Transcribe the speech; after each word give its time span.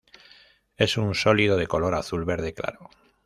Es 0.77 0.97
un 0.97 1.13
sólido 1.13 1.57
de 1.57 1.67
color 1.67 1.93
azul-verde 1.93 2.55
claro. 2.55 2.89